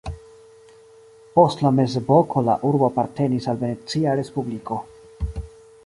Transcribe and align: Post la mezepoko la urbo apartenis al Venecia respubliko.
Post 1.35 1.61
la 1.65 1.71
mezepoko 1.81 2.43
la 2.47 2.57
urbo 2.71 2.89
apartenis 2.91 3.47
al 3.53 3.61
Venecia 3.65 4.17
respubliko. 4.23 4.81